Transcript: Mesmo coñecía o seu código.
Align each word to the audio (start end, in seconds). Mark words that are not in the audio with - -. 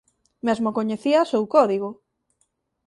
Mesmo 0.47 0.75
coñecía 0.77 1.25
o 1.25 1.29
seu 1.31 1.43
código. 1.55 1.89